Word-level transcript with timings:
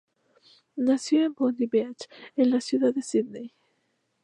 Nació 0.77 1.25
en 1.27 1.35
Bondi 1.35 1.67
Beach, 1.67 2.09
en 2.35 2.49
la 2.49 2.59
ciudad 2.59 2.91
de 2.91 3.03
Sídney. 3.03 3.53